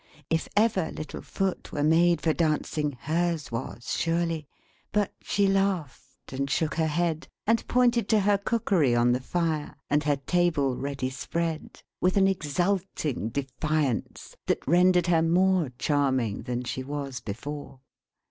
If 0.31 0.49
ever 0.57 0.91
little 0.91 1.21
foot 1.21 1.71
were 1.71 1.83
made 1.83 2.21
for 2.21 2.33
dancing, 2.33 2.93
hers 3.01 3.51
was, 3.51 3.95
surely. 3.95 4.47
But 4.91 5.13
she 5.21 5.45
laughed, 5.45 6.33
and 6.33 6.49
shook 6.49 6.73
her 6.73 6.87
head, 6.87 7.27
and 7.45 7.67
pointed 7.67 8.09
to 8.09 8.21
her 8.21 8.39
cookery 8.39 8.95
on 8.95 9.11
the 9.11 9.19
fire, 9.19 9.75
and 9.91 10.03
her 10.05 10.15
table 10.15 10.75
ready 10.75 11.11
spread: 11.11 11.83
with 11.99 12.17
an 12.17 12.27
exulting 12.27 13.29
defiance 13.29 14.35
that 14.47 14.67
rendered 14.67 15.05
her 15.05 15.21
more 15.21 15.69
charming 15.77 16.41
than 16.41 16.63
she 16.63 16.81
was 16.81 17.19
before. 17.19 17.79